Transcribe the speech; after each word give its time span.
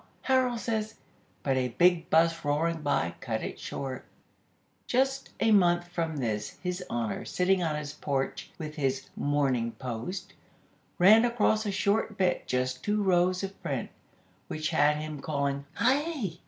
Harold 0.23 0.59
says" 0.59 0.95
But 1.43 1.57
a 1.57 1.67
big 1.77 2.09
bus, 2.09 2.43
roaring 2.43 2.81
by, 2.81 3.13
cut 3.19 3.43
it 3.43 3.59
short. 3.59 4.03
Just 4.87 5.29
a 5.39 5.51
month 5.51 5.89
from 5.89 6.17
this, 6.17 6.57
His 6.63 6.83
Honor, 6.89 7.23
sitting 7.23 7.61
on 7.61 7.75
his 7.75 7.93
porch 7.93 8.49
with 8.57 8.77
his 8.77 9.09
"Morning 9.15 9.73
Post" 9.73 10.33
ran 10.97 11.23
across 11.23 11.67
a 11.67 11.71
short 11.71 12.17
bit, 12.17 12.47
just 12.47 12.83
two 12.83 13.03
rows 13.03 13.43
of 13.43 13.61
print, 13.61 13.91
which 14.47 14.69
had 14.71 14.95
him 14.95 15.21
calling 15.21 15.65
"Hi!" 15.75 16.39